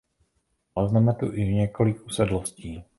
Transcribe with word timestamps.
Nalezneme 0.77 1.13
tu 1.13 1.25
i 1.33 1.45
několik 1.45 2.05
usedlostí. 2.07 2.83